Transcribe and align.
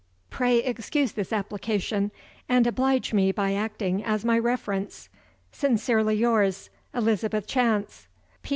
Pray 0.31 0.57
excuse 0.63 1.11
this 1.11 1.31
application, 1.31 2.09
and 2.49 2.65
oblige 2.65 3.13
me 3.13 3.31
by 3.31 3.53
acting 3.53 4.03
as 4.03 4.25
my 4.25 4.39
reference. 4.39 5.09
"Sincerely 5.51 6.15
yours, 6.15 6.71
"ELIZABETH 6.95 7.45
CHANCE." 7.45 8.07